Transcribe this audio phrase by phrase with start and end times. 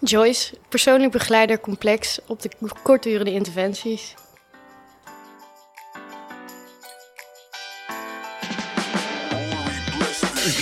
[0.00, 2.50] Joyce, persoonlijk begeleider complex op de
[2.82, 4.14] kortdurende interventies.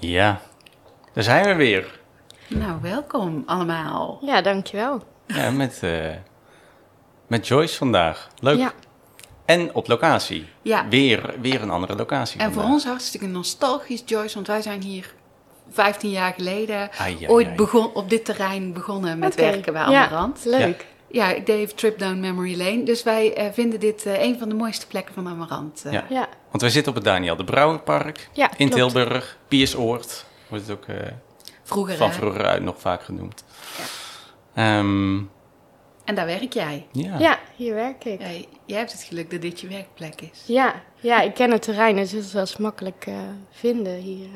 [0.00, 0.40] Ja,
[1.12, 2.00] daar zijn we weer.
[2.48, 4.18] Nou, welkom allemaal.
[4.20, 5.02] Ja, dankjewel.
[5.26, 6.10] Ja, met, eh,
[7.26, 8.28] met Joyce vandaag.
[8.40, 8.58] Leuk.
[8.58, 8.72] Ja.
[9.44, 10.48] En op locatie.
[10.62, 10.88] Ja.
[10.88, 12.40] Weer, weer een andere locatie.
[12.40, 15.14] En voor ons hartstikke nostalgisch, Joyce, want wij zijn hier
[15.70, 17.56] 15 jaar geleden Ai, ai, ooit ai.
[17.56, 20.44] begon, op dit terrein begonnen met werken bij Ja, Amarant.
[20.44, 20.86] Leuk.
[21.14, 22.82] Ja, ik deed even trip down memory lane.
[22.82, 25.82] Dus wij eh, vinden dit eh, een van de mooiste plekken van Amarant.
[25.84, 25.92] eh.
[25.92, 26.04] Ja.
[26.08, 28.92] Ja, Want wij zitten op het Daniel de Brouwerpark Ja, in klopt.
[28.92, 29.38] Tilburg.
[29.48, 30.96] Piersoord wordt het ook eh,
[31.62, 33.44] Vroeger, van vroeger uit nog vaak genoemd.
[34.54, 35.16] Ehm,
[36.04, 36.86] En daar werk jij.
[36.92, 37.18] ja.
[37.18, 38.20] ja, hier werk ik.
[38.20, 40.42] Jij, jij hebt het geluk dat dit je werkplek is.
[40.46, 43.14] Ja, ja ik ken het terrein, dus het was makkelijk eh,
[43.50, 44.26] vinden hier.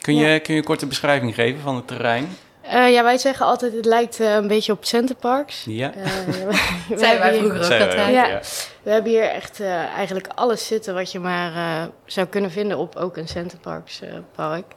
[0.00, 2.28] Kun, je, kun je een korte beschrijving geven van het terrein?
[2.74, 5.64] Eh, ja, wij zeggen altijd, het lijkt eh, een beetje op Centerparks.
[5.66, 5.92] Ja.
[5.94, 7.92] Eh, we- Zijn wij vroeger ook altijd.
[7.94, 8.26] Ja.
[8.26, 8.40] ja.
[8.82, 12.78] We hebben hier echt eh, eigenlijk alles zitten wat je maar eh, zou kunnen vinden
[12.78, 14.74] op ook een Centerparks eh, park.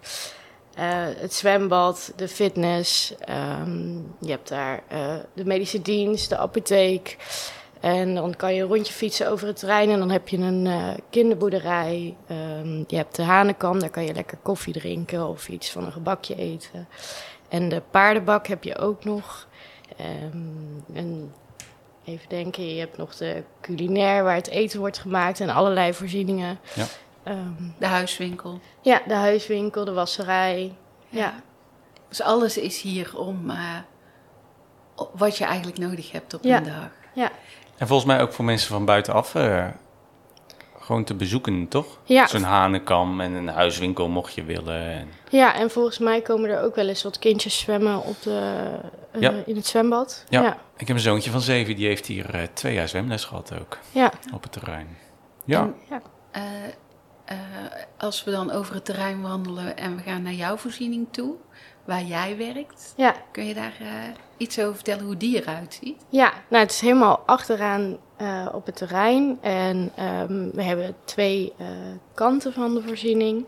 [0.75, 0.85] Eh,
[1.17, 4.99] het zwembad, de fitness, ehm, je hebt daar eh,
[5.33, 7.17] de medische dienst, de apotheek.
[7.79, 10.67] En dan kan je een rondje fietsen over het terrein en dan heb je een
[10.67, 12.15] eh, kinderboerderij.
[12.27, 15.91] Ehm, je hebt de hanenkam, daar kan je lekker koffie drinken of iets van een
[15.91, 16.87] gebakje eten.
[17.49, 19.47] En de paardenbak heb je ook nog.
[19.97, 21.33] Ehm, en
[22.05, 26.59] even denken, je hebt nog de culinair waar het eten wordt gemaakt en allerlei voorzieningen.
[26.75, 26.85] Ja.
[27.23, 28.59] Ehm, De huiswinkel.
[28.81, 30.75] ja, de huiswinkel, de wasserij.
[31.09, 31.33] Ja,
[32.07, 33.75] Dus alles is hier om eh,
[35.13, 36.57] wat je eigenlijk nodig hebt op Ja.
[36.57, 36.89] een dag.
[37.13, 37.31] ja.
[37.77, 39.67] En volgens mij ook voor mensen van buitenaf eh,
[40.87, 41.85] gewoon te bezoeken, toch?
[42.03, 42.27] Ja.
[42.27, 44.81] Zo'n hanenkam en een huiswinkel mocht je willen.
[44.81, 45.09] En...
[45.29, 48.61] ja, en volgens mij komen er ook wel eens wat kindjes zwemmen op de,
[49.11, 49.33] eh, Ja.
[49.45, 50.23] in het zwembad.
[50.29, 50.41] Ja.
[50.41, 50.57] ja.
[50.77, 53.77] Ik heb een zoontje van zeven, die heeft hier eh, twee jaar zwemles gehad ook,
[53.91, 54.11] ja.
[54.33, 54.97] op het terrein.
[55.45, 56.01] Ja, En, Ja.
[56.31, 56.41] eh,
[57.25, 57.37] eh,
[57.97, 61.35] als we dan over het terrein wandelen en we gaan naar jouw voorziening toe,
[61.85, 63.13] waar jij werkt, ja.
[63.31, 63.87] kun je daar eh,
[64.37, 66.05] iets over vertellen hoe die eruit ziet?
[66.09, 69.37] Ja, nou het is helemaal achteraan eh, op het terrein.
[69.41, 71.67] En ehm, we hebben twee eh,
[72.13, 73.47] kanten van de voorziening.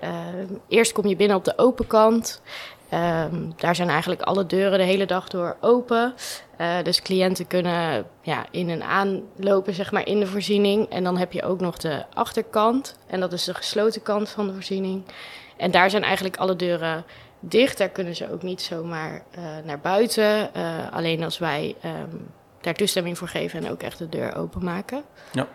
[0.00, 2.42] Ehm, eerst kom je binnen op de open kant.
[2.88, 6.14] Ehm, daar zijn eigenlijk alle deuren de hele dag door open.
[6.56, 10.88] Eh, dus cliënten kunnen ja, in en aanlopen zeg maar, in de voorziening.
[10.88, 12.98] En dan heb je ook nog de achterkant.
[13.06, 15.04] En dat is de gesloten kant van de voorziening.
[15.56, 17.04] En daar zijn eigenlijk alle deuren
[17.40, 17.78] dicht.
[17.78, 19.22] Daar kunnen ze ook niet zomaar
[19.64, 20.50] naar buiten.
[20.92, 21.76] Alleen als wij
[22.66, 25.02] daar toestemming voor geven en ook echt de deur openmaken.
[25.32, 25.46] ja.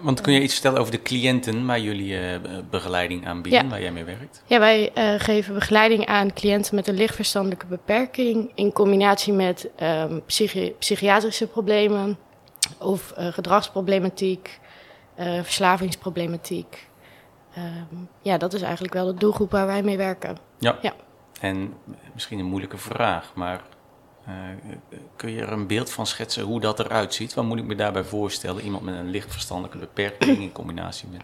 [0.00, 3.68] Want kun je iets vertellen over de cliënten waar jullie eh, be- begeleiding aanbieden, Ja.
[3.68, 4.42] waar jij mee werkt?
[4.46, 10.20] Ja, wij eh, geven begeleiding aan cliënten met een lichtverstandelijke beperking in combinatie met ehm,
[10.26, 12.18] psychi- psychiatrische problemen
[12.78, 14.58] of eh, gedragsproblematiek,
[15.42, 16.88] verslavingsproblematiek.
[17.54, 20.36] Ehm, ja, dat is eigenlijk wel de doelgroep waar wij mee werken.
[20.58, 20.78] Ja.
[20.82, 20.92] Ja.
[21.40, 21.74] En
[22.14, 23.60] misschien een moeilijke vraag, maar
[25.16, 27.34] kun je er een beeld van schetsen hoe dat eruit ziet?
[27.34, 28.64] Wat moet ik me daarbij voorstellen?
[28.64, 31.22] Iemand met een licht verstandelijke beperking in combinatie met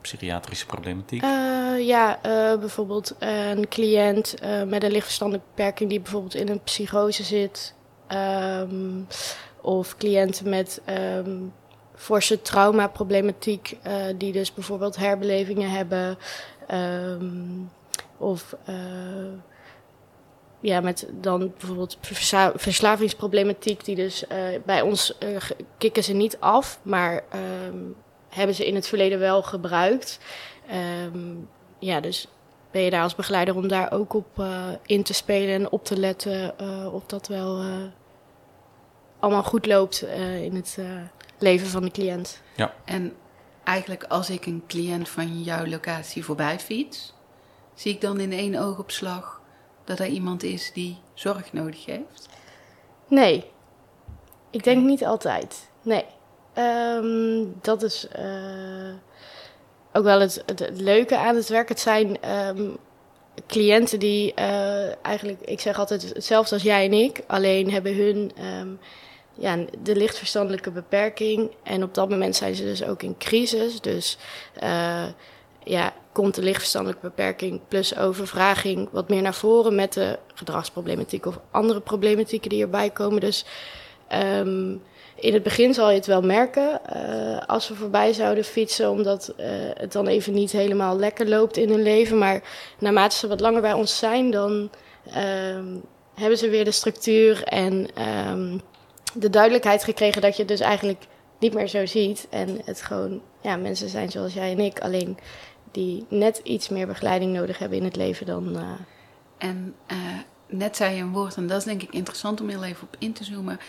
[0.00, 1.22] psychiatrische problematiek?
[1.22, 6.62] Eh, ja, eh, bijvoorbeeld een cliënt eh, met een lichtverstandelijke beperking die bijvoorbeeld in een
[6.62, 7.74] psychose zit.
[8.06, 9.00] Ehm,
[9.60, 11.38] of cliënten met ehm
[12.00, 16.18] forse traumaproblematiek, eh die dus bijvoorbeeld herbelevingen hebben.
[16.66, 17.62] Ehm,
[18.16, 18.74] of eh,
[20.60, 21.98] ja, met dan bijvoorbeeld
[22.56, 27.76] verslavingsproblematiek, die dus eh, bij ons eh, ge- kicken ze niet af, maar ehm,
[28.28, 30.18] hebben ze in het verleden wel gebruikt.
[30.68, 31.34] Ehm,
[31.78, 32.28] ja, dus
[32.70, 35.84] ben je daar als begeleider om daar ook op eh, in te spelen en op
[35.84, 37.66] te letten eh, of dat wel eh,
[39.18, 40.84] allemaal goed loopt eh, in het eh,
[41.38, 42.40] leven van de cliënt.
[42.84, 43.12] En
[43.64, 47.14] eigenlijk als ik een cliënt van jouw locatie voorbij fiets,
[47.74, 49.39] zie ik dan in één oogopslag
[49.90, 52.28] dat er iemand is die zorg nodig heeft?
[53.08, 53.44] Nee,
[54.50, 55.70] ik denk niet altijd.
[55.82, 56.04] Nee.
[56.52, 58.94] Ehm, dat is eh,
[59.92, 61.68] ook wel het, het, het leuke aan het werk.
[61.68, 62.68] Het zijn ehm,
[63.46, 68.32] cliënten die eh, eigenlijk, ik zeg altijd hetzelfde als jij en ik, alleen hebben hun
[68.36, 68.68] ehm,
[69.34, 71.50] ja, de lichtverstandelijke beperking.
[71.62, 73.80] En op dat moment zijn ze dus ook in crisis.
[73.80, 74.18] Dus
[74.54, 75.06] eh,
[75.64, 81.38] ja, komt de lichtverstandelijke beperking plus overvraging wat meer naar voren met de gedragsproblematiek of
[81.50, 83.20] andere problematieken die erbij komen.
[83.20, 83.44] Dus
[84.08, 84.74] ehm,
[85.20, 89.34] in het begin zal je het wel merken eh, als we voorbij zouden fietsen, omdat
[89.36, 92.18] eh, het dan even niet helemaal lekker loopt in hun leven.
[92.18, 92.42] Maar
[92.78, 94.70] naarmate ze wat langer bij ons zijn, dan
[95.12, 95.66] ehm,
[96.14, 98.58] hebben ze weer de structuur en ehm,
[99.14, 101.02] de duidelijkheid gekregen dat je het dus eigenlijk
[101.38, 102.26] niet meer zo ziet.
[102.30, 105.18] En het gewoon, ja, mensen zijn zoals jij en ik, alleen
[105.70, 108.56] die net iets meer begeleiding nodig hebben in het leven dan.
[108.56, 108.62] eh,
[109.38, 109.96] En eh,
[110.46, 112.96] net zei je een woord, en dat is denk ik interessant om heel even op
[112.98, 113.60] in te zoomen: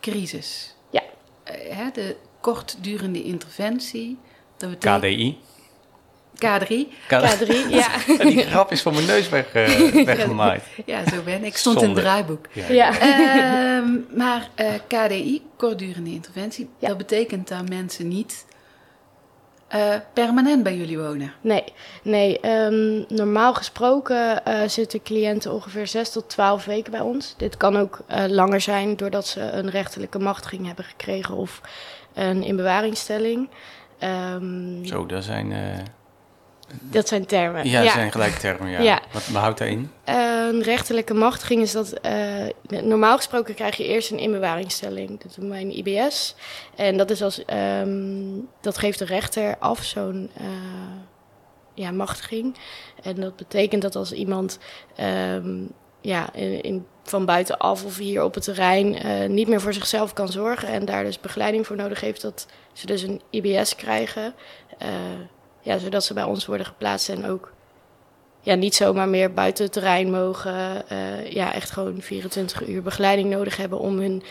[0.00, 0.74] crisis.
[0.90, 1.02] Ja.
[1.44, 4.18] Eh, hè, de kortdurende interventie.
[4.56, 5.38] Dat betekent KDI.
[6.34, 6.74] K3.
[7.08, 7.88] K3, ja.
[8.18, 10.62] Die grap is van mijn neus weg, eh, weggemaaid.
[10.86, 11.44] Ja, zo ben ik.
[11.44, 12.46] Ik stond in het draaiboek.
[12.52, 12.68] Ja.
[12.68, 12.98] ja.
[12.98, 16.88] Ehm, maar eh, KDI, kortdurende interventie, Ja.
[16.88, 18.44] dat betekent dat mensen niet
[19.72, 21.32] eh, permanent bij jullie wonen.
[21.40, 21.64] Nee,
[22.02, 27.34] nee ehm, normaal gesproken eh, zitten cliënten ongeveer 6 tot 12 weken bij ons.
[27.36, 31.60] Dit kan ook eh, langer zijn doordat ze een rechterlijke machtiging hebben gekregen of
[32.14, 33.48] een inbewaringstelling.
[33.98, 35.78] Ehm, Zo, dat zijn, eh,
[36.80, 37.68] dat zijn termen.
[37.68, 38.70] ja, dat zijn gelijk termen.
[38.70, 38.80] Ja.
[38.80, 39.00] Ja.
[39.12, 39.90] Wat behoudt daarin?
[40.04, 42.14] Een rechterlijke machtiging is dat eh,
[42.82, 45.20] normaal gesproken krijg je eerst een inbewaringstelling.
[45.22, 46.34] Dat noemen wij een IBS.
[46.76, 48.22] En dat, is als, ehm,
[48.60, 50.44] dat geeft de rechter af, zo'n eh,
[51.74, 52.56] ja, machtiging.
[53.02, 54.58] En dat betekent dat als iemand
[54.96, 55.56] ehm,
[56.00, 60.12] ja, in, in- van buitenaf of hier op het terrein eh, niet meer voor zichzelf
[60.12, 64.34] kan zorgen en daar dus begeleiding voor nodig heeft, dat ze dus een IBS krijgen.
[65.62, 67.52] Ja, zodat ze bij ons worden geplaatst en ook
[68.40, 70.88] ja, niet zomaar meer buiten het terrein mogen.
[70.88, 74.22] eh, ja, echt gewoon 24 uur begeleiding nodig hebben om hun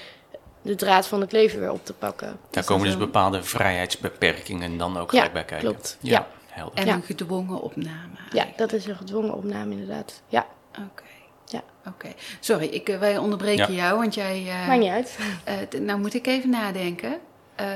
[0.61, 2.37] de draad van het leven weer op te pakken.
[2.49, 5.67] Daar komen dus bepaalde vrijheidsbeperkingen dan ook Ja, gelijk bij kijken.
[5.69, 5.97] klopt.
[6.01, 6.27] Ja, Ja.
[6.47, 6.77] helder.
[6.79, 6.93] En Ja.
[6.95, 8.15] een gedwongen opname.
[8.31, 10.21] Ja, dat is een gedwongen opname inderdaad.
[10.27, 11.03] Ja, Oké.
[11.45, 11.61] Ja.
[11.87, 12.07] Oké.
[12.39, 14.43] Sorry, ik, eh, wij onderbreken jou, want jij...
[14.47, 15.17] eh, maakt niet uit.
[15.43, 17.17] eh, nou moet ik even nadenken.
[17.55, 17.69] Ehm,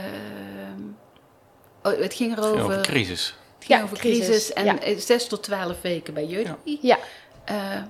[1.84, 2.64] oh, het ging erover...
[2.64, 3.36] Over crisis.
[3.66, 4.80] Ging Ja, over crisis, crisis, en ja.
[4.80, 6.80] eh, zes tot twaalf weken bij jullie.
[6.82, 6.98] Ja.
[7.46, 7.82] Eh,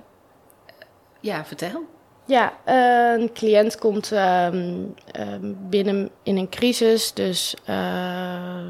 [1.20, 1.84] ja, vertel.
[2.24, 4.74] Ja, eh, een cliënt komt ehm,
[5.12, 7.12] ehm, binnen in een crisis.
[7.12, 8.66] Dus eh,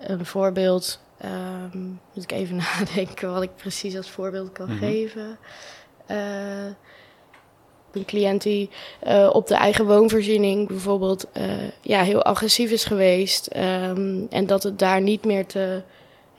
[0.00, 1.00] een voorbeeld.
[1.18, 4.78] ehm, moet ik even nadenken wat ik precies als voorbeeld kan Mhm.
[4.78, 5.38] geven.
[6.06, 6.64] Eh,
[7.92, 8.70] een cliënt die
[9.00, 11.44] eh, op de eigen woonvoorziening bijvoorbeeld eh,
[11.80, 13.46] ja, heel agressief is geweest.
[13.46, 15.82] ehm, en dat het daar niet meer te,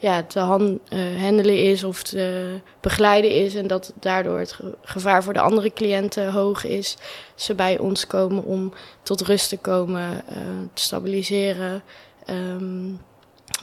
[0.04, 3.56] ja, te han- eh, handelen is of te begeleiden is.
[3.56, 6.98] En dat daardoor het ge- gevaar voor de andere cliënten hoog is.
[7.36, 8.74] Ze bij ons komen om
[9.04, 10.36] tot rust te komen, eh,
[10.74, 11.84] te stabiliseren.
[12.26, 12.90] Ehm,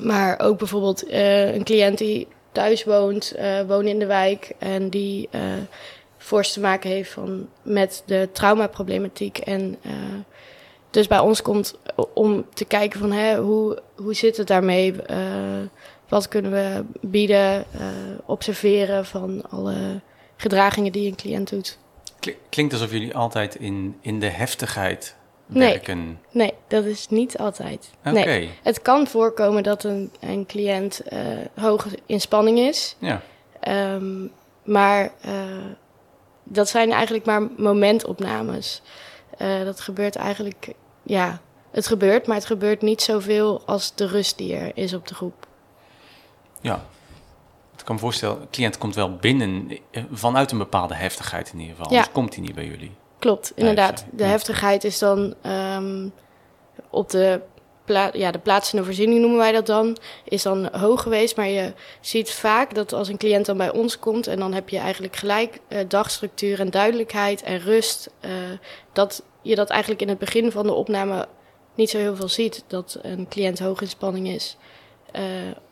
[0.06, 3.34] maar ook bijvoorbeeld eh, een cliënt die thuis woont,
[3.66, 5.28] woont in de wijk en die
[6.18, 9.38] voorst te maken heeft van, met de traumaproblematiek.
[9.38, 9.76] En
[10.90, 11.78] dus bij ons komt
[12.14, 14.94] om te kijken van hè, hoe, hoe zit het daarmee?
[16.10, 17.86] Wat kunnen we bieden, eh,
[18.26, 20.00] observeren van alle
[20.36, 21.78] gedragingen die een cliënt doet.
[22.20, 25.68] Kli- Klinkt alsof jullie altijd in, in de heftigheid Nee.
[25.68, 26.20] werken.
[26.30, 27.90] Nee, dat is niet altijd.
[28.04, 28.50] Oké, Nee.
[28.62, 31.20] Het kan voorkomen dat een, een cliënt eh
[31.60, 32.96] hoog in spanning is.
[32.98, 33.22] ja.
[33.60, 34.26] Ehm,
[34.64, 35.32] maar eh,
[36.44, 38.82] dat zijn eigenlijk maar momentopnames.
[39.64, 40.68] Dat gebeurt eigenlijk,
[41.02, 41.40] ja,
[41.70, 45.14] het gebeurt, maar het gebeurt niet zoveel als de rust die er is op de
[45.14, 45.46] groep.
[46.60, 46.84] Ja.
[47.78, 51.58] Ik kan me voorstellen, de cliënt komt wel binnen eh, vanuit een bepaalde heftigheid in
[51.60, 51.90] ieder geval.
[51.90, 51.96] Ja.
[51.96, 52.90] Anders komt hij niet bij jullie.
[53.18, 54.06] Klopt, inderdaad.
[54.12, 56.08] De heftigheid is dan ehm,
[56.90, 57.40] op de,
[57.84, 61.36] pla ja, de plaatsende voorziening noemen wij dat dan, is dan hoog geweest.
[61.36, 64.68] Maar je ziet vaak dat als een cliënt dan bij ons komt en dan heb
[64.68, 68.30] je eigenlijk gelijk eh, dagstructuur en duidelijkheid en rust, eh,
[68.92, 71.28] dat je dat eigenlijk in het begin van de opname
[71.74, 74.56] niet zo heel veel ziet, dat een cliënt hoog in spanning is.
[75.12, 75.22] Eh,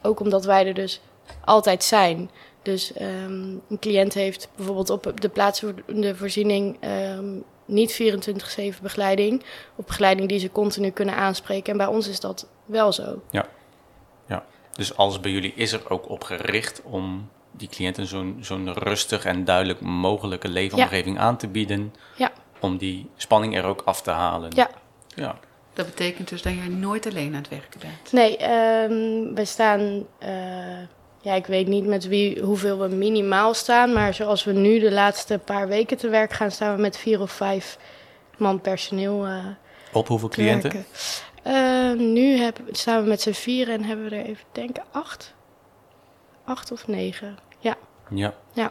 [0.02, 1.00] ook omdat wij er dus
[1.44, 2.30] altijd zijn.
[2.62, 3.32] Dus ehm,
[3.68, 9.44] een cliënt heeft bijvoorbeeld op de plaatsende voorziening ehm, niet 24-7 begeleiding.
[9.76, 11.72] Of begeleiding die ze continu kunnen aanspreken.
[11.72, 13.20] En bij ons is dat wel zo.
[14.78, 19.24] Dus alles bij jullie is er ook op gericht om die cliënten zo'n zo'n rustig
[19.24, 21.94] en duidelijk mogelijke leefomgeving aan te bieden.
[22.16, 22.32] Ja.
[22.60, 24.50] Om die spanning er ook af te halen.
[24.54, 24.70] Ja.
[25.14, 25.38] Ja,
[25.78, 28.12] Dat betekent dus dat jij nooit alleen aan het werken bent.
[28.12, 30.06] Nee, ehm, we staan.
[30.18, 30.30] eh,
[31.20, 33.92] ja, ik weet niet met wie, hoeveel we minimaal staan.
[33.92, 37.20] Maar zoals we nu de laatste paar weken te werk gaan, staan we met vier
[37.20, 37.78] of vijf
[38.38, 39.44] man personeel eh,
[39.92, 40.84] Op hoeveel te cliënten?
[41.42, 45.34] Eh, nu heb, staan we met z'n vieren en hebben we er even denken acht.
[46.44, 47.38] Acht of negen.
[47.58, 47.76] Ja,
[48.54, 48.70] Ja.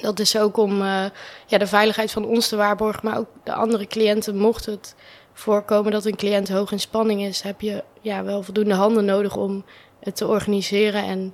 [0.00, 1.04] dat is ook om eh,
[1.46, 4.36] ja, de veiligheid van ons te waarborgen, maar ook de andere cliënten.
[4.36, 4.94] Mocht het
[5.34, 9.36] voorkomen dat een cliënt hoog in spanning is, heb je ja, wel voldoende handen nodig
[9.36, 9.64] om
[10.00, 11.04] het te organiseren.
[11.04, 11.32] En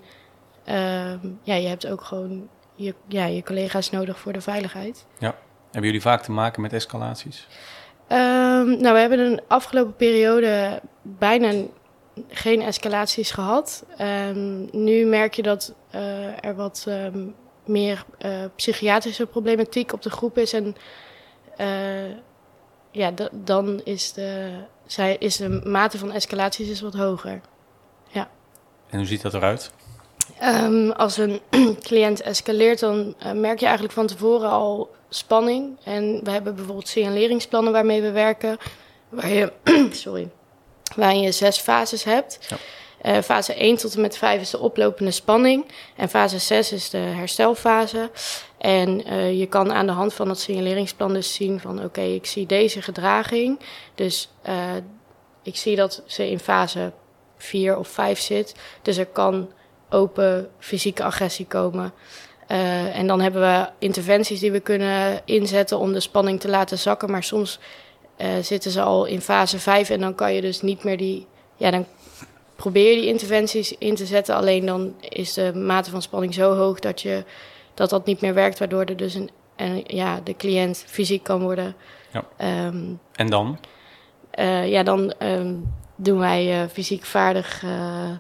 [0.65, 5.07] ehm, ja, je hebt ook gewoon je, ja, je collega's nodig voor de veiligheid.
[5.63, 7.47] Hebben jullie vaak te maken met escalaties?
[8.07, 11.53] Ehm, nou, we hebben een afgelopen periode bijna
[12.29, 13.85] geen escalaties gehad.
[13.97, 16.87] Ehm, nu merk je dat eh, er wat
[17.65, 20.53] meer eh, psychiatrische problematiek op de groep is.
[20.53, 20.77] En
[21.57, 21.67] eh,
[22.91, 24.51] ja, da- dan is de,
[24.87, 27.41] zij, is de mate van escalaties is wat hoger.
[28.91, 29.71] En hoe ziet dat eruit?
[30.39, 31.41] Ehm, als een
[31.89, 35.79] cliënt escaleert, dan eh, merk je eigenlijk van tevoren al spanning.
[35.85, 38.59] En we hebben bijvoorbeeld signaleringsplannen waarmee we werken,
[39.09, 39.53] waar je,
[39.91, 40.29] sorry,
[40.97, 42.39] waarin je zes fases hebt.
[42.49, 42.57] Ja.
[43.03, 45.67] Eh, fase 1 tot en met 5 is de oplopende spanning.
[45.97, 48.11] En fase 6 is de herstelfase.
[48.61, 51.85] En eh, je kan aan de hand van dat signaleringsplan dus zien van...
[51.85, 53.59] oké, ik zie deze gedraging.
[53.95, 54.75] Dus eh,
[55.43, 56.93] ik zie dat ze in fase
[57.37, 58.55] 4 of 5 zit.
[58.83, 59.51] Dus er kan
[59.91, 61.93] open fysieke agressie komen.
[62.47, 66.79] Eh, en dan hebben we interventies die we kunnen inzetten om de spanning te laten
[66.79, 67.11] zakken.
[67.11, 67.59] Maar soms
[68.41, 71.27] zitten ze al in fase 5 en dan kan je dus niet meer die.
[71.57, 71.87] Ja, dan
[72.57, 74.35] probeer je die interventies in te zetten.
[74.35, 77.25] Alleen dan is de mate van spanning zo hoog dat je,
[77.81, 78.59] dat, dat niet meer werkt.
[78.59, 81.75] Waardoor er dus een, en, ja, de cliënt fysiek kan worden.
[82.13, 82.25] Ja.
[82.37, 82.85] Ehm,
[83.15, 83.59] En dan?
[84.31, 85.55] eh, ja, dan ehm,
[85.97, 88.11] doen wij eh, fysiek vaardig, eh,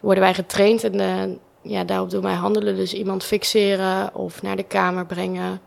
[0.00, 2.76] worden wij getraind en ja, daarop doen wij handelen.
[2.76, 5.60] Dus iemand fixeren of naar de kamer brengen.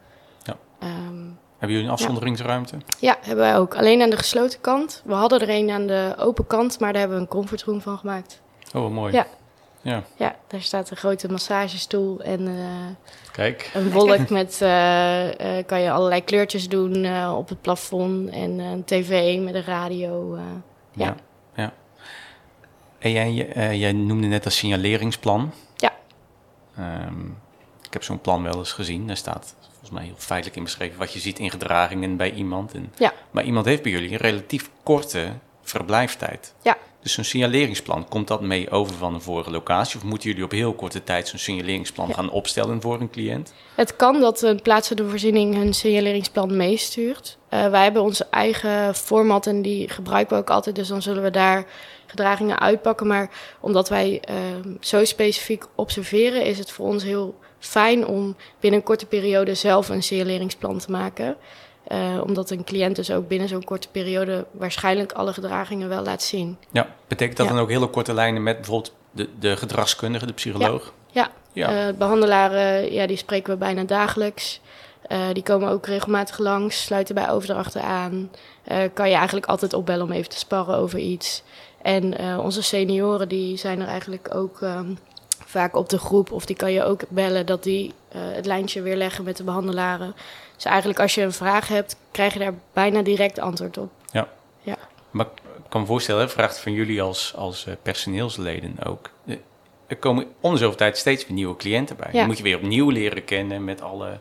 [0.43, 0.55] Ja.
[0.79, 1.23] Ehm,
[1.57, 2.77] Hebben jullie een afzonderingsruimte?
[2.99, 3.75] ja, hebben wij ook.
[3.75, 5.01] Alleen aan de gesloten kant.
[5.05, 7.97] We hadden er een aan de open kant, maar daar hebben we een comfortroom van
[7.97, 8.41] gemaakt.
[8.75, 9.13] Oh, mooi.
[9.13, 9.25] Ja.
[9.81, 13.71] Ja, Ja, daar staat een grote massagestoel en eh, kijk.
[13.73, 18.29] een wolk met, eh, eh, kan je allerlei kleurtjes doen op het plafond.
[18.29, 20.37] En een tv met een radio.
[20.93, 21.05] Ja.
[21.05, 21.15] Ja.
[21.55, 21.73] ja.
[22.99, 23.33] En jij,
[23.77, 25.53] jij noemde net dat signaleringsplan.
[25.75, 25.91] Ja.
[26.77, 27.25] Ehm,
[27.85, 29.07] ik heb zo'n plan wel eens gezien.
[29.07, 32.73] Daar staat volgens mij heel feitelijk in beschreven wat je ziet in gedragingen bij iemand.
[32.73, 33.13] En, Ja.
[33.31, 36.53] Maar iemand heeft bij jullie een relatief korte verblijftijd.
[36.61, 36.77] Ja.
[37.01, 39.97] Dus zo'n signaleringsplan, komt dat mee over van een vorige locatie?
[39.97, 42.13] Of moeten jullie op heel korte tijd zo'n signaleringsplan Ja.
[42.13, 43.53] gaan opstellen voor een cliënt?
[43.75, 47.37] Het kan dat een plaatselijke voorziening hun signaleringsplan meestuurt.
[47.49, 50.75] Eh, wij hebben onze eigen format en die gebruiken we ook altijd.
[50.75, 51.65] Dus dan zullen we daar
[52.05, 53.07] gedragingen uitpakken.
[53.07, 53.29] Maar
[53.59, 58.85] omdat wij ehm, zo specifiek observeren, is het voor ons heel fijn om binnen een
[58.85, 61.37] korte periode zelf een signaleringsplan te maken.
[61.91, 66.21] Eh, omdat een cliënt dus ook binnen zo'n korte periode waarschijnlijk alle gedragingen wel laat
[66.23, 66.57] zien.
[66.71, 67.53] Ja, betekent dat Ja.
[67.53, 70.93] dan ook hele korte lijnen met bijvoorbeeld de, de gedragskundige, de psycholoog?
[71.11, 71.87] Ja, Ja.
[71.87, 74.61] Eh, behandelaren, ja, die spreken we bijna dagelijks.
[75.07, 78.31] Eh, die komen ook regelmatig langs, sluiten bij overdrachten aan.
[78.93, 81.43] Kan je eigenlijk altijd opbellen om even te sparren over iets.
[81.81, 84.91] En onze senioren, die zijn er eigenlijk ook ehm,
[85.51, 86.31] vaak op de groep.
[86.31, 89.43] Of die kan je ook bellen dat die eh, het lijntje weer leggen met de
[89.43, 90.15] behandelaren.
[90.55, 93.89] Dus eigenlijk als je een vraag hebt, krijg je daar bijna direct antwoord op.
[95.11, 95.25] Maar
[95.57, 99.09] ik kan me voorstellen, hè, vraagt van jullie als, als eh, personeelsleden ook.
[99.25, 99.35] Eh,
[99.87, 102.09] Er komen om zoveel tijd steeds weer nieuwe cliënten bij.
[102.11, 102.25] Ja.
[102.25, 104.19] Moet je weer opnieuw leren kennen met alle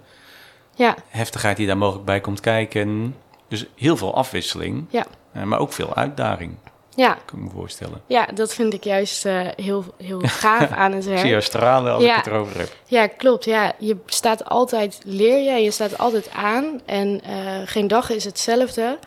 [0.75, 3.17] Ja, heftigheid die daar mogelijk bij komt kijken.
[3.49, 5.07] Dus heel veel afwisseling, Ja.
[5.45, 6.55] maar ook veel uitdaging,
[6.95, 8.03] ja, kan ik me voorstellen.
[8.07, 11.21] ja dat vind ik juist eh, heel, heel gaaf aan het Ik werk.
[11.21, 12.11] zie jou stralen als Ja.
[12.19, 12.77] ik het erover heb.
[12.87, 13.45] Ja, klopt.
[13.45, 18.25] Ja, je staat altijd, leer je, je staat altijd aan en eh, geen dag is
[18.25, 18.99] hetzelfde.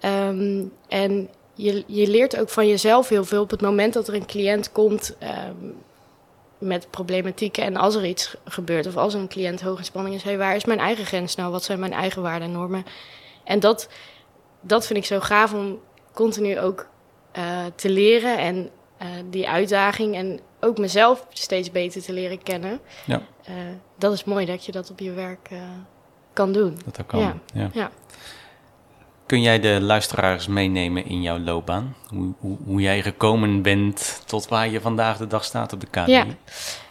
[0.00, 4.14] Ehm, en je, je leert ook van jezelf heel veel op het moment dat er
[4.14, 5.54] een cliënt komt ehm,
[6.58, 7.64] met problematieken.
[7.64, 10.56] En als er iets gebeurt of als een cliënt hoog in spanning is, hey, waar
[10.56, 11.50] is mijn eigen grens nou?
[11.52, 12.84] Wat zijn mijn eigen waarden en normen?
[13.44, 13.88] En dat,
[14.60, 15.78] dat vind ik zo gaaf om
[16.14, 16.86] continu ook
[17.32, 22.80] eh, te leren en eh, die uitdaging en ook mezelf steeds beter te leren kennen.
[23.06, 23.22] Ja.
[23.44, 23.54] Eh,
[23.98, 25.50] dat is mooi dat je dat op je werk
[26.32, 26.78] kan doen.
[26.84, 27.20] Dat ook kan.
[27.20, 27.34] Ja.
[27.54, 27.70] Ja.
[27.72, 27.90] Ja.
[29.26, 31.96] kun jij de luisteraars meenemen in jouw loopbaan?
[32.08, 35.86] Hoe, hoe, hoe jij gekomen bent tot waar je vandaag de dag staat op de
[35.86, 36.12] KDI?
[36.12, 36.26] Ja.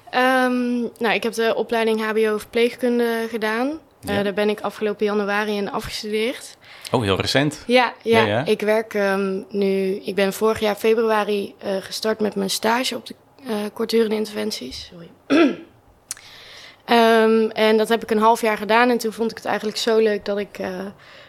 [0.09, 3.79] Ehm, nou, ik heb de opleiding HBO verpleegkunde gedaan.
[4.01, 4.17] Ja.
[4.17, 6.57] Eh, daar ben ik afgelopen januari in afgestudeerd.
[6.91, 7.63] Oh, heel recent.
[7.67, 8.45] Ja, ja, Ja, ja.
[8.45, 9.95] ik werk ehm, nu.
[10.03, 13.15] Ik ben vorig jaar februari eh, gestart met mijn stage op de
[13.47, 14.91] eh kortdurende interventies.
[14.91, 15.09] Sorry.
[16.85, 18.89] Ehm, en dat heb ik een half jaar gedaan.
[18.89, 20.59] En toen vond ik het eigenlijk zo leuk dat ik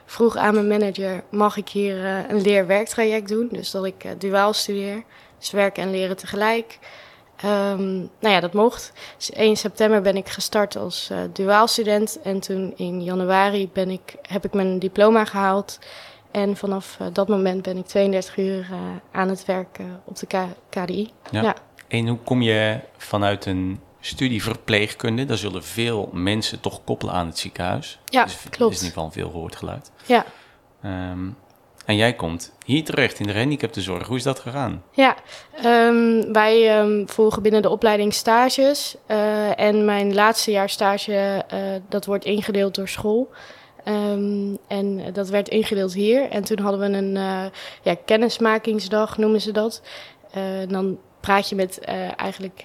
[0.06, 3.48] vroeg aan mijn manager: mag ik hier een leer-werktraject doen?
[3.50, 5.02] Dus dat ik duaal studeer.
[5.38, 6.78] Dus werken en leren tegelijk.
[7.42, 8.92] Ehm, nou ja, dat mocht.
[9.16, 12.20] Dus 1 september ben ik gestart als eh duaalstudent.
[12.22, 15.78] En toen in januari ben ik, heb ik mijn diploma gehaald.
[16.30, 18.78] En vanaf eh, dat moment ben ik 32 uur eh,
[19.12, 21.10] aan het werk eh, op de K- KDI.
[21.30, 21.42] Ja.
[21.42, 21.54] Ja.
[21.88, 25.24] En hoe kom je vanuit een studie verpleegkunde?
[25.24, 27.98] Daar zullen veel mensen toch koppelen aan het ziekenhuis.
[28.04, 28.58] Ja, dus, klopt.
[28.58, 29.90] Dat is in ieder geval een veel gehoord geluid.
[30.06, 30.24] Ja,
[30.82, 31.28] Ehm,
[31.84, 34.06] en jij komt hier terecht in de gehandicaptenzorg.
[34.06, 34.82] Hoe is dat gegaan?
[34.92, 35.16] ja.
[35.62, 38.96] Ehm, wij ehm, volgen binnen de opleiding stages.
[39.06, 41.58] eh, en mijn laatste jaar stage, eh,
[41.88, 43.30] dat wordt ingedeeld door school.
[43.84, 46.30] Ehm, en dat werd ingedeeld hier.
[46.30, 47.44] En toen hadden we een eh,
[47.82, 49.82] ja, kennismakingsdag, noemen ze dat.
[50.68, 51.80] Dan praat je met
[52.16, 52.62] eigenlijk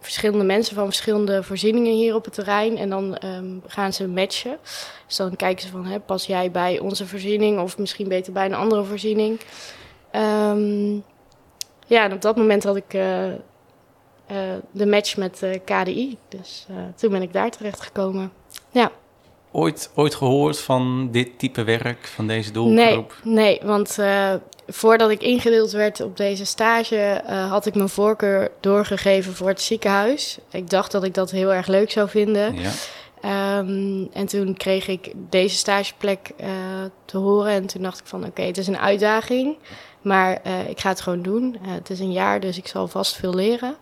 [0.00, 2.76] verschillende mensen van verschillende voorzieningen hier op het terrein.
[2.78, 4.58] En dan ehm, gaan ze matchen.
[5.06, 8.44] Dus dan kijken ze van, hè, pas jij bij onze voorziening of misschien beter bij
[8.44, 9.40] een andere voorziening.
[10.10, 10.94] Ehm,
[11.86, 13.36] ja, en op dat moment had ik eh, eh,
[14.70, 16.18] de match met eh, KDI.
[16.28, 18.32] Dus toen ben ik daar terecht gekomen.
[18.70, 18.90] Ja.
[19.52, 23.14] Ooit, ooit gehoord van dit type werk, van deze Nee, doelgroep?
[23.24, 24.34] nee, want eh,
[24.66, 29.60] voordat ik ingedeeld werd op deze stage, eh, had ik mijn voorkeur doorgegeven voor het
[29.60, 30.38] ziekenhuis.
[30.50, 32.54] Ik dacht dat ik dat heel erg leuk zou vinden.
[32.54, 32.70] Ja.
[33.20, 36.48] Ehm, en toen kreeg ik deze stageplek eh,
[37.04, 37.52] te horen.
[37.52, 39.56] En toen dacht ik van oké, het is een uitdaging.
[40.00, 41.56] Maar ik ga het gewoon doen.
[41.60, 43.76] Het is een jaar, dus ik zal vast veel leren.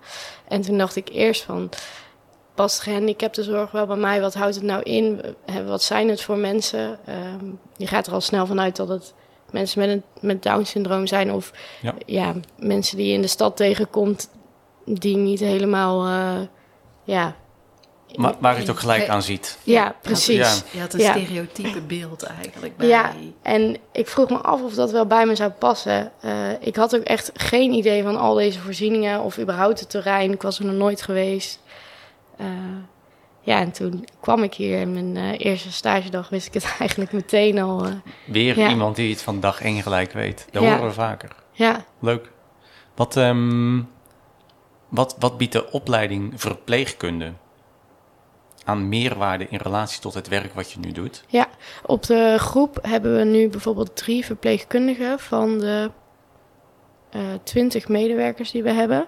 [0.48, 1.70] En toen dacht ik eerst van...
[2.59, 4.21] Past gehandicaptenzorg wel bij mij?
[4.21, 5.21] Wat houdt het nou in?
[5.66, 6.99] Wat zijn het voor mensen?
[7.05, 7.44] Ehm,
[7.77, 9.14] je gaat er al snel vanuit dat het
[9.51, 11.33] mensen met, een, met Down-syndroom zijn...
[11.33, 11.94] of Ja.
[12.07, 12.35] ja.
[12.59, 14.31] mensen die je in de stad tegenkomt...
[14.85, 16.07] die niet helemaal...
[16.07, 16.40] eh,
[17.05, 17.35] ja,
[18.14, 19.59] Maar waar je het ook gelijk aan ziet.
[19.62, 20.62] ja, precies.
[20.71, 21.11] Je had een Ja.
[21.16, 22.87] stereotype beeld eigenlijk bij...
[22.87, 26.12] Ja, en ik vroeg me af of dat wel bij me zou passen.
[26.21, 30.33] Eh, ik had ook echt geen idee van al deze voorzieningen of überhaupt het terrein.
[30.33, 31.61] Ik was er nog nooit geweest.
[32.38, 32.46] Eh,
[33.40, 37.12] ja, en toen kwam ik hier en mijn eh, eerste stagedag wist ik het eigenlijk
[37.12, 37.85] meteen al.
[37.87, 37.92] eh,
[38.27, 38.68] Weer Ja.
[38.70, 40.46] iemand die het van dag één gelijk weet.
[40.51, 40.70] Dat Ja.
[40.74, 41.31] horen we vaker.
[41.53, 42.33] ja, Leuk.
[42.94, 43.83] Wat, ehm,
[44.88, 47.33] wat, wat biedt de opleiding verpleegkunde
[48.64, 51.24] aan meerwaarde in relatie tot het werk wat je nu doet?
[51.29, 51.48] ja,
[51.83, 55.90] op de groep hebben we nu bijvoorbeeld drie verpleegkundigen van de
[57.42, 59.07] twintig medewerkers die we hebben.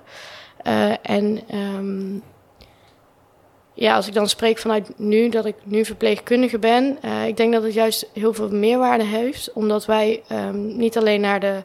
[1.02, 2.18] En ehm,
[3.74, 7.52] ja, als ik dan spreek vanuit nu, dat ik nu verpleegkundige ben, eh, ik denk
[7.52, 11.62] dat het juist heel veel meerwaarde heeft, omdat wij ehm, niet alleen naar de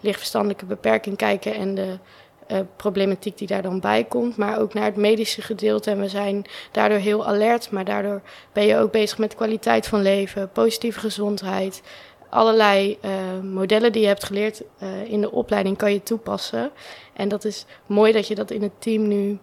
[0.00, 1.98] lichtverstandelijke beperking kijken en de
[2.46, 5.90] eh, problematiek die daar dan bij komt, maar ook naar het medische gedeelte.
[5.90, 8.20] En we zijn daardoor heel alert, maar daardoor
[8.52, 11.82] ben je ook bezig met kwaliteit van leven, positieve gezondheid.
[12.28, 13.10] Allerlei eh,
[13.42, 14.62] modellen die je hebt geleerd
[15.04, 16.70] in de opleiding kan je toepassen.
[17.12, 19.38] En dat is mooi dat je dat in het team nu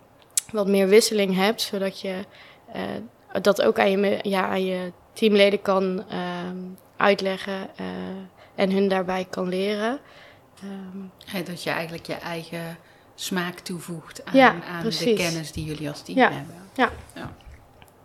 [0.52, 2.26] wat meer wisseling hebt, zodat je
[2.74, 2.82] eh,
[3.42, 6.58] dat ook aan je, ja, aan je teamleden kan ehm,
[6.98, 7.86] uitleggen eh,
[8.56, 10.00] en hun daarbij kan leren.
[10.64, 12.78] Ehm, Dat je eigenlijk je eigen
[13.16, 16.32] smaak toevoegt aan, Ja, aan de kennis die jullie als team Ja.
[16.32, 16.56] hebben.
[16.76, 16.92] Ja.
[17.16, 17.32] ja.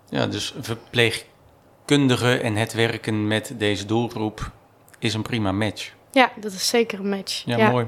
[0.09, 4.51] Ja, dus verpleegkundige en het werken met deze doelgroep
[4.99, 5.95] is een prima match.
[6.13, 7.43] ja, dat is zeker een match.
[7.45, 7.87] Ja, mooi.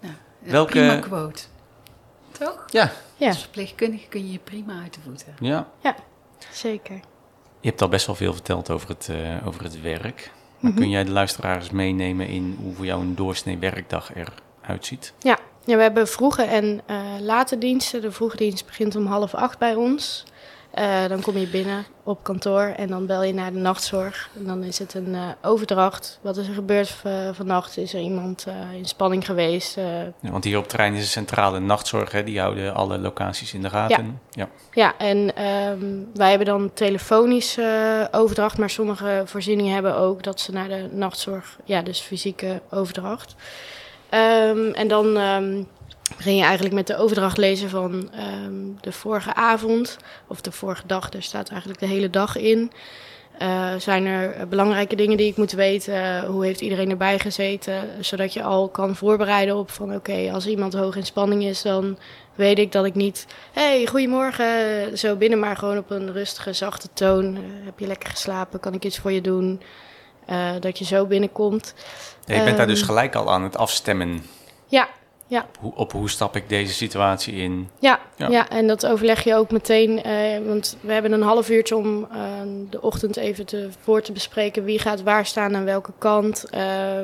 [0.00, 1.42] Ja, Welke- Prima quote.
[2.38, 2.64] Toch?
[2.66, 5.34] Ja, Ja, Als verpleegkundige kun je je prima uit de voeten.
[5.40, 5.66] ja.
[6.52, 6.94] zeker.
[7.60, 10.30] Je hebt al best wel veel verteld over het, eh, over het werk.
[10.58, 10.80] Maar Mhm.
[10.80, 15.12] kun jij de luisteraars meenemen in hoe voor jou een doorsnee werkdag eruit ziet?
[15.18, 18.00] Ja, ja we hebben vroege en eh, late diensten.
[18.00, 20.24] De vroege dienst begint om half acht bij ons.
[20.70, 24.28] Eh, dan kom je binnen op kantoor en dan bel je naar de nachtzorg.
[24.38, 26.18] En dan is het een eh, overdracht.
[26.22, 27.04] Wat is er gebeurd v-
[27.36, 27.76] vannacht?
[27.76, 29.76] Is er iemand eh, in spanning geweest?
[29.76, 29.84] Eh,
[30.20, 32.12] Ja, want hier op het terrein is een centrale nachtzorg.
[32.12, 32.24] Hè?
[32.24, 34.20] Die houden alle locaties in de gaten.
[34.30, 34.48] Ja.
[34.72, 40.40] Ja, en ehm, wij hebben dan telefonisch eh, overdracht, maar sommige voorzieningen hebben ook dat
[40.40, 43.34] ze naar de nachtzorg, ja, dus fysieke overdracht.
[44.08, 45.62] Ehm, en dan ehm,
[46.18, 50.86] begin je eigenlijk met de overdracht lezen van ehm, de vorige avond of de vorige
[50.86, 51.12] dag.
[51.12, 52.72] Er staat eigenlijk de hele dag in.
[53.42, 56.24] Uh, zijn er belangrijke dingen die ik moet weten?
[56.24, 57.88] hoe heeft iedereen erbij gezeten?
[58.00, 61.98] Zodat je al kan voorbereiden op van oké, als iemand hoog in spanning is, dan
[62.34, 63.26] weet ik dat ik niet...
[63.52, 67.38] hey, goedemorgen, zo binnen, maar gewoon op een rustige, zachte toon.
[67.64, 68.60] heb je lekker geslapen?
[68.60, 69.60] Kan ik iets voor je doen?
[70.60, 71.74] dat je zo binnenkomt.
[72.24, 74.22] Ja, je bent daar dus Ehm, gelijk al aan het afstemmen.
[74.66, 74.88] Ja,
[75.30, 75.46] ja.
[75.60, 77.68] Hoe, op hoe stap ik deze situatie in?
[77.78, 78.28] Ja, Ja.
[78.28, 78.48] ja.
[78.48, 80.02] en dat overleg je ook meteen.
[80.02, 82.18] eh, want we hebben een half uurtje om eh,
[82.70, 86.44] de ochtend even te, voor te bespreken wie gaat waar staan aan welke kant.
[86.50, 87.02] eh,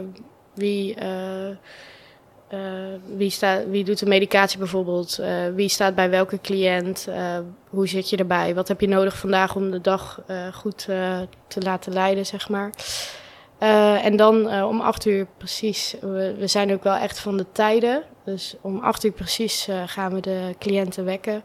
[0.54, 1.48] wie, eh,
[3.16, 5.20] wie, staat, wie doet de medicatie bijvoorbeeld?
[5.54, 7.08] wie staat bij welke cliënt?
[7.68, 8.54] hoe zit je erbij?
[8.54, 10.20] Wat heb je nodig vandaag om de dag
[10.52, 10.78] goed
[11.48, 12.70] te laten leiden, zeg maar?
[13.64, 17.46] Eh, en dan eh, om acht uur precies, we, zijn ook wel echt van de
[17.52, 18.02] tijden.
[18.24, 21.42] Dus om acht uur precies eh, gaan we de cliënten wekken.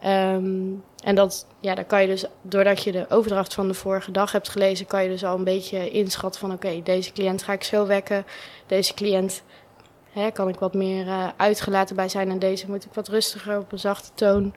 [0.00, 0.66] Ehm,
[1.04, 4.32] en dat, ja, dan kan je dus, doordat je de overdracht van de vorige dag
[4.32, 7.64] hebt gelezen, kan je dus al een beetje inschatten van oké, deze cliënt ga ik
[7.64, 8.26] zo wekken.
[8.66, 9.42] Deze cliënt
[10.12, 13.72] hè, kan ik wat meer uitgelaten bij zijn en deze moet ik wat rustiger op
[13.72, 14.54] een zachte toon.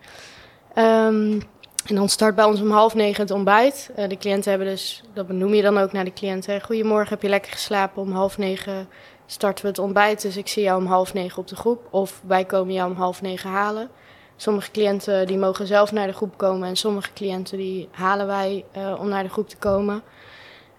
[0.74, 1.40] Ehm,
[1.86, 3.90] en dan start bij ons om half negen het ontbijt.
[3.96, 6.62] Eh, de cliënten hebben dus, dat benoem je dan ook naar de cliënten.
[6.62, 8.02] Goedemorgen, heb je lekker geslapen?
[8.02, 8.90] Om half negen
[9.26, 10.22] starten we het ontbijt.
[10.22, 11.88] Dus ik zie jou om half negen op de groep.
[11.90, 13.90] Of wij komen jou om half negen halen.
[14.36, 16.68] Sommige cliënten die mogen zelf naar de groep komen.
[16.68, 20.04] En sommige cliënten die halen wij eh, om naar de groep te komen.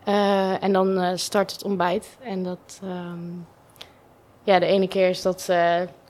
[0.05, 2.17] Eh, en dan start het ontbijt.
[2.21, 3.31] En dat, ehm,
[4.43, 5.49] ja, de ene keer is dat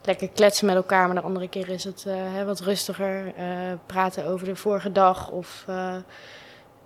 [0.06, 3.46] lekker kletsen met elkaar, maar de andere keer is het eh, hè, wat rustiger eh,
[3.86, 5.30] praten over de vorige dag.
[5.30, 5.94] Of eh,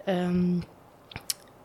[0.05, 0.61] ehm,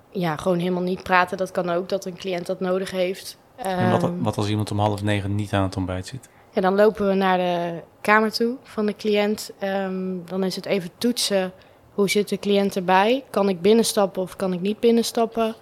[0.10, 1.38] ja, gewoon helemaal niet praten.
[1.38, 3.38] Dat kan ook, dat een cliënt dat nodig heeft.
[3.56, 6.30] En wat, Ehm, wat als iemand om half negen niet aan het ontbijt zit?
[6.54, 9.52] ja, dan lopen we naar de kamer toe van de cliënt.
[9.60, 11.52] Ehm, dan is het even toetsen.
[11.94, 13.24] Hoe zit de cliënt erbij?
[13.30, 15.56] Kan ik binnenstappen of kan ik niet binnenstappen?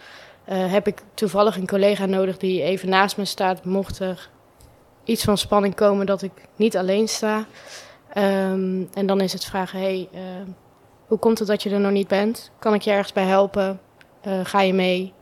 [0.50, 4.30] Heb ik toevallig een collega nodig die even naast me staat, mocht er
[5.10, 7.46] iets van spanning komen dat ik niet alleen sta?
[8.14, 10.22] Ehm, en dan is het vragen: hey, eh,
[11.08, 12.52] hoe komt het dat je er nog niet bent?
[12.60, 13.80] Kan ik je ergens bij helpen?
[14.22, 15.14] Eh, ga je mee?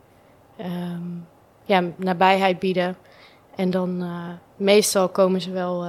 [0.58, 1.02] Ehm,
[1.64, 2.98] ja, nabijheid bieden.
[3.56, 5.86] En dan eh, meestal komen ze wel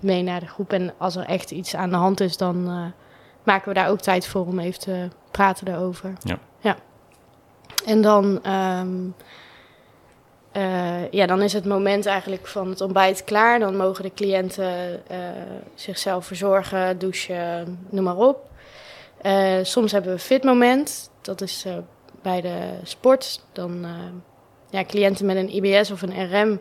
[0.00, 0.72] mee naar de groep.
[0.72, 2.64] En als er echt iets aan de hand is, dan
[3.42, 6.12] maken we daar ook tijd voor om even te praten daarover.
[6.20, 6.38] Ja.
[6.60, 6.76] ja.
[7.84, 8.96] En dan, ehm,
[10.52, 13.58] eh, ja, dan is het moment eigenlijk van het ontbijt klaar.
[13.58, 15.18] Dan mogen de cliënten eh,
[15.74, 18.50] zichzelf verzorgen, douchen, noem maar op.
[19.22, 21.10] Eh, soms hebben we een fit moment.
[21.20, 21.66] Dat is
[22.22, 23.40] bij de sport.
[23.52, 23.86] Dan,
[24.70, 26.58] ja, cliënten met een IBS of een RM,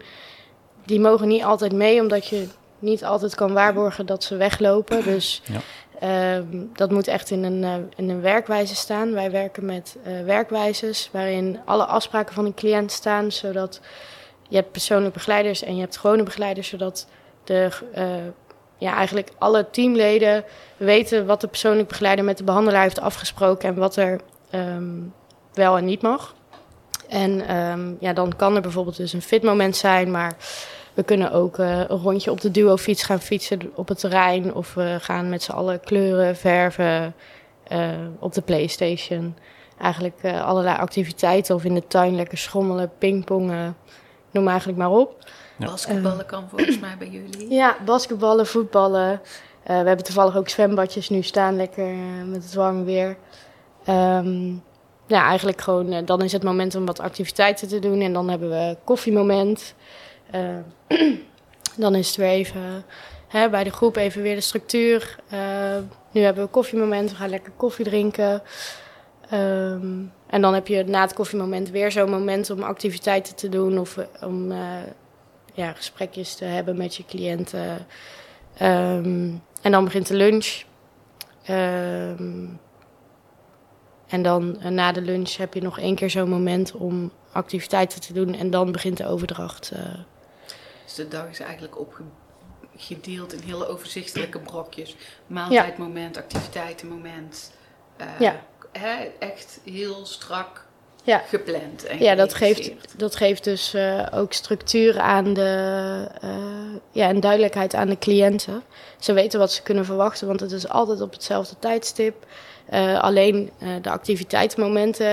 [0.86, 2.48] die mogen niet altijd mee, omdat je
[2.80, 5.04] niet altijd kan waarborgen dat ze weglopen.
[5.04, 5.60] Dus Ja.
[6.02, 9.14] Ehm, dat moet echt in een, eh, in een werkwijze staan.
[9.14, 13.82] Wij werken met eh, werkwijzes waarin alle afspraken van een cliënt staan, zodat
[14.48, 17.08] je hebt persoonlijke begeleiders en je hebt gewone begeleiders, zodat
[17.44, 18.06] de, eh,
[18.78, 20.44] ja, eigenlijk alle teamleden
[20.78, 25.00] weten wat de persoonlijk begeleider met de behandelaar heeft afgesproken en wat er ehm,
[25.54, 26.36] wel en niet mag.
[27.08, 30.36] En ehm, ja, dan kan er bijvoorbeeld dus een fitmoment zijn, maar
[30.94, 34.54] we kunnen ook eh, een rondje op de duofiets gaan fietsen op het terrein.
[34.54, 37.16] Of we gaan met z'n allen kleuren, verven
[37.72, 39.36] eh, op de Playstation.
[39.82, 43.76] Eigenlijk eh, allerlei activiteiten of in de tuin lekker schommelen, pingpongen,
[44.32, 45.18] noem eigenlijk maar op.
[45.58, 45.66] Ja.
[45.66, 47.54] Basketballen kan volgens mij bij jullie.
[47.54, 49.12] Ja, basketballen, voetballen.
[49.64, 51.88] Eh, we hebben toevallig ook zwembadjes nu staan, lekker
[52.26, 53.18] met het warme weer.
[53.86, 54.50] Ehm,
[55.06, 58.02] ja, eigenlijk gewoon, dan is het moment om wat activiteiten te doen.
[58.02, 59.76] En dan hebben we koffiemoment.
[60.32, 60.58] Eh,
[61.84, 62.86] dan is het weer even
[63.28, 65.16] hè, bij de groep even weer de structuur.
[65.30, 65.78] Eh,
[66.12, 68.42] nu hebben we koffiemoment, we gaan lekker koffie drinken.
[69.30, 73.80] Ehm, en dan heb je na het koffiemoment weer zo'n moment om activiteiten te doen
[73.80, 74.54] of eh, om
[75.54, 77.86] ja, gesprekjes te hebben met je cliënten.
[78.58, 79.30] Ehm,
[79.62, 80.64] en dan begint de lunch.
[81.44, 82.46] Ehm,
[84.08, 88.14] en dan na de lunch heb je nog één keer zo'n moment om activiteiten te
[88.14, 88.34] doen.
[88.34, 89.72] En dan begint de overdracht.
[90.96, 94.96] Dus de dag is eigenlijk opgedeeld in hele overzichtelijke brokjes.
[95.28, 97.52] Maaltijdmoment, activiteitenmoment.
[97.98, 98.44] Eh, Ja.
[98.72, 100.66] Hè, echt heel strak
[101.04, 101.18] Ja.
[101.28, 101.86] gepland.
[101.86, 106.30] En Ja, dat geeft, dat geeft dus eh, ook structuur aan de, eh,
[106.92, 108.64] ja, en duidelijkheid aan de cliënten.
[109.00, 112.26] Ze weten wat ze kunnen verwachten, want het is altijd op hetzelfde tijdstip.
[112.66, 115.08] Eh, alleen eh, de activiteitsmomenten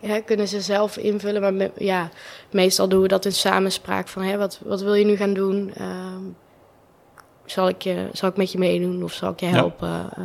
[0.00, 1.40] hè, kunnen ze zelf invullen.
[1.40, 2.08] Maar me- ja,
[2.50, 5.72] meestal doen we dat in samenspraak van hè, wat, wat wil je nu gaan doen?
[5.76, 6.22] Ehm,
[7.44, 9.52] zal, ik je, zal ik met je meedoen of zal ik je Ja.
[9.52, 10.10] helpen?
[10.16, 10.24] Eh,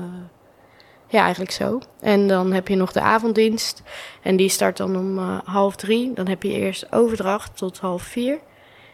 [1.11, 1.79] Ja, eigenlijk zo.
[1.99, 3.81] En dan heb je nog de avonddienst.
[4.21, 6.13] En die start dan om eh, half drie.
[6.13, 8.39] Dan heb je eerst overdracht tot half vier.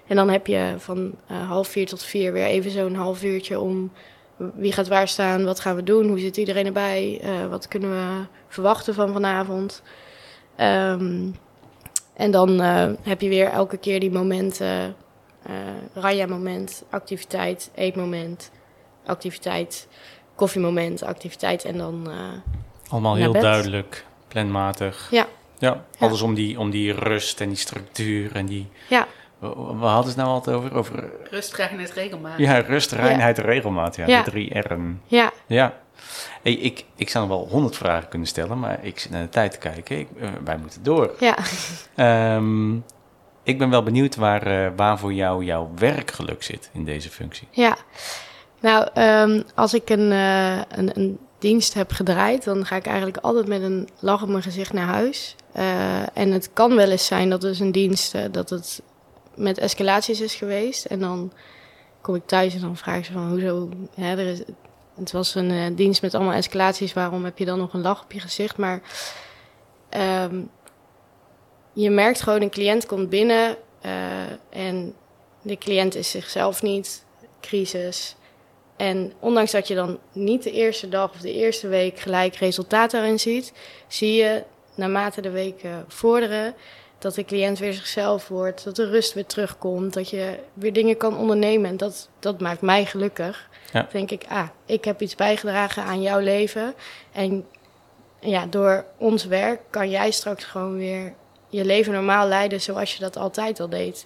[0.08, 3.60] En dan heb je van eh, half vier tot vier weer even zo'n half uurtje
[3.60, 3.92] om
[4.38, 7.90] wie gaat waar staan, wat gaan we doen, hoe zit iedereen erbij, eh, wat kunnen
[7.90, 9.82] we verwachten van vanavond.
[10.56, 11.30] Ehm,
[12.14, 12.60] en dan
[13.02, 14.96] heb je weer elke keer die momenten,
[15.94, 18.52] Raya-moment, activiteit, eetmoment,
[19.06, 19.88] activiteit,
[20.36, 22.16] koffiemoment, activiteit en dan, eh,
[22.90, 23.42] Allemaal Naar heel bed.
[23.42, 25.08] duidelijk, planmatig.
[25.12, 28.68] ja, Ja, alles om die, om die rust en die structuur en die...
[28.90, 29.08] ja,
[29.40, 30.74] We hadden het nou altijd over?
[30.76, 32.38] Over Rust, reinheid, regelmaat.
[32.38, 33.96] ja, rust, reinheid regelmaat.
[33.96, 34.24] Ja, Ja.
[34.24, 35.02] de drie R'en.
[35.06, 35.74] ja, Ja.
[36.42, 39.30] Hey, ik, ik zou nog wel honderd vragen kunnen stellen, maar ik zit naar de
[39.30, 40.00] tijd te kijken.
[40.00, 41.12] Ik, eh, wij moeten door.
[41.20, 41.38] ja.
[41.96, 42.76] Ehm,
[43.44, 47.48] ik ben wel benieuwd waar, eh, waar voor jou jouw werkgeluk zit in deze functie.
[47.52, 47.78] Ja,
[48.66, 53.18] nou, ehm, als ik een, eh, een, een dienst heb gedraaid, dan ga ik eigenlijk
[53.18, 55.36] altijd met een lach op mijn gezicht naar huis.
[55.52, 58.82] Eh, en het kan wel eens zijn dat dus een dienst, eh, dat het
[59.36, 60.86] met escalaties is geweest.
[60.86, 61.32] En dan
[62.02, 64.42] kom ik thuis en dan vraag ze van, hoezo, hè, er is,
[64.96, 68.12] het was een dienst met allemaal escalaties, waarom heb je dan nog een lach op
[68.12, 68.58] je gezicht?
[68.58, 68.82] Maar
[69.90, 70.42] ehm,
[71.74, 73.56] je merkt gewoon, een cliënt komt binnen
[74.50, 74.94] en
[75.42, 77.06] de cliënt is zichzelf niet,
[77.42, 78.16] crisis.
[78.76, 82.92] En ondanks dat je dan niet de eerste dag of de eerste week gelijk resultaat
[82.92, 83.54] daarin ziet,
[83.88, 84.44] zie je
[84.76, 86.56] naarmate de weken vorderen
[86.98, 90.98] dat de cliënt weer zichzelf wordt, dat de rust weer terugkomt, dat je weer dingen
[90.98, 91.70] kan ondernemen.
[91.70, 93.50] En dat, dat maakt mij gelukkig.
[93.74, 93.82] Ja.
[93.82, 96.74] Dan denk ik, ah, ik heb iets bijgedragen aan jouw leven.
[97.12, 97.46] En
[98.20, 101.14] ja, door ons werk kan jij straks gewoon weer
[101.50, 104.06] je leven normaal leiden zoals je dat altijd al deed.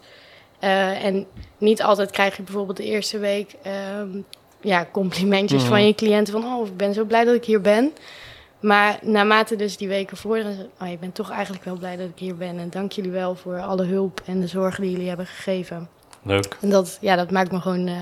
[0.59, 1.27] Eh, en
[1.57, 4.21] niet altijd krijg je bijvoorbeeld de eerste week ehm,
[4.61, 5.69] ja, complimentjes Mhm.
[5.71, 7.91] van je cliënten van oh, ik ben zo blij dat ik hier ben.
[8.59, 12.19] Maar naarmate dus die weken vorderen, oh, ik ben toch eigenlijk wel blij dat ik
[12.19, 12.59] hier ben.
[12.59, 15.89] En dank jullie wel voor alle hulp en de zorgen die jullie hebben gegeven.
[16.23, 16.57] Leuk.
[16.61, 17.95] En dat, ja, dat maakt me gewoon eh,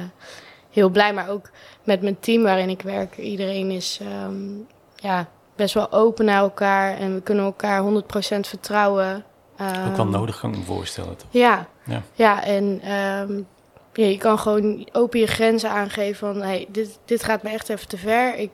[0.72, 1.14] heel blij.
[1.14, 1.50] Maar ook
[1.84, 3.18] met mijn team waarin ik werk.
[3.18, 4.36] Iedereen is ehm,
[4.96, 6.98] ja, best wel open naar elkaar.
[6.98, 9.16] En we kunnen elkaar 100% vertrouwen.
[9.60, 11.18] Ook wel Ehm, nodig, kan ik me voorstellen.
[11.18, 11.28] toch?
[11.32, 12.02] Ja, Ja.
[12.14, 13.42] ja en ehm,
[13.98, 16.42] ja, je kan gewoon open je grenzen aangeven van...
[16.42, 18.36] Hey, dit, dit gaat me echt even te ver.
[18.36, 18.52] Ik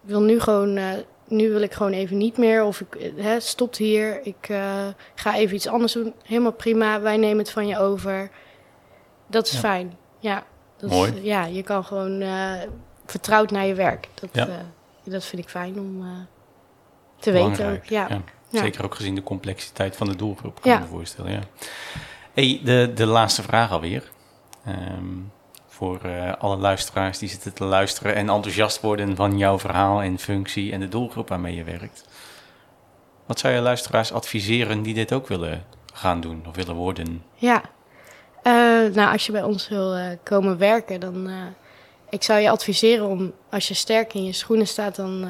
[0.00, 0.76] wil nu gewoon...
[0.76, 0.88] eh,
[1.28, 2.64] nu wil ik gewoon even niet meer.
[2.64, 4.20] Of ik eh, hè, stopt hier.
[4.26, 6.14] Ik eh, ga even iets anders doen.
[6.24, 7.00] Helemaal prima.
[7.00, 8.30] Wij nemen het van je over.
[9.26, 9.58] Dat is Ja.
[9.58, 9.96] fijn.
[10.18, 10.44] Ja,
[10.76, 11.12] dat Mooi.
[11.12, 12.52] Is, ja, je kan gewoon eh,
[13.06, 14.08] vertrouwd naar je werk.
[14.14, 14.48] Dat, Ja.
[15.04, 16.04] dat vind ik fijn om
[17.18, 17.50] te weten.
[17.52, 17.88] Belangrijk.
[17.88, 18.06] Ja.
[18.08, 18.20] Ja.
[18.50, 18.60] Ja.
[18.60, 20.76] Zeker ook gezien de complexiteit van de doelgroep, kan Ja.
[20.76, 21.32] ik me voorstellen.
[21.32, 21.40] Ja.
[22.32, 24.10] Hey, de, de laatste vraag alweer.
[24.66, 25.04] Ehm,
[25.66, 30.18] voor eh, alle luisteraars die zitten te luisteren en enthousiast worden van jouw verhaal en
[30.18, 32.08] functie en de doelgroep waarmee je werkt.
[33.26, 37.22] Wat zou je luisteraars adviseren die dit ook willen gaan doen of willen worden?
[37.34, 37.62] Ja.
[38.42, 38.52] Eh,
[38.94, 41.30] nou, als je bij ons wil eh, komen werken, dan...
[42.10, 45.28] ik zou je adviseren om, als je sterk in je schoenen staat, dan...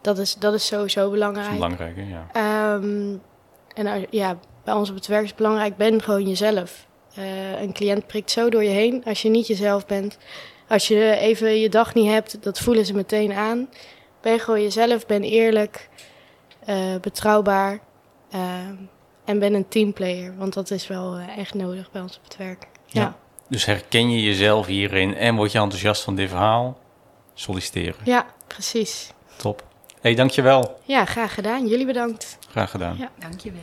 [0.00, 1.52] dat, is, dat is sowieso Dat is belangrijk.
[1.52, 2.02] belangrijk, hè?
[2.02, 2.26] Ja.
[2.32, 3.16] Ehm,
[3.74, 6.87] en ja, bij ons op het werk is belangrijk, ben gewoon jezelf.
[7.18, 10.18] Eh, een cliënt prikt zo door je heen als je niet jezelf bent.
[10.68, 13.68] Als je even je dag niet hebt, dat voelen ze meteen aan.
[14.20, 15.88] Ben gewoon jezelf, ben eerlijk,
[16.64, 17.80] eh, betrouwbaar
[18.30, 18.74] ehm,
[19.24, 20.36] en ben een teamplayer.
[20.36, 22.66] Want dat is wel eh, echt nodig bij ons op het werk.
[22.86, 23.00] Ja.
[23.00, 23.16] Ja,
[23.48, 26.78] Dus herken je jezelf hierin en word je enthousiast van dit verhaal?
[27.34, 28.00] Solliciteren.
[28.04, 29.10] ja precies.
[29.36, 29.64] Top.
[30.00, 30.78] hey, dankjewel.
[30.84, 31.66] Ja, graag gedaan.
[31.66, 32.38] Jullie bedankt.
[32.50, 32.96] Graag gedaan.
[32.98, 33.10] Ja.
[33.18, 33.62] Dankjewel.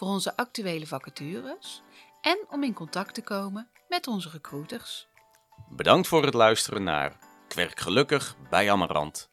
[0.00, 1.82] voor onze actuele vacatures
[2.20, 5.08] en om in contact te komen met onze recruiters.
[5.68, 9.28] Bedankt voor het luisteren naar Kwerk Gelukkig bij Amarant.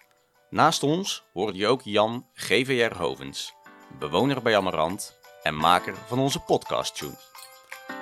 [0.49, 3.53] Naast ons hoorde je ook Jan GVR Hovens,
[3.99, 7.19] bewoner bij Amarant en maker van onze podcast tune.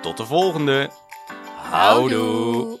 [0.02, 0.90] Tot de volgende.
[1.56, 2.80] Houdoe.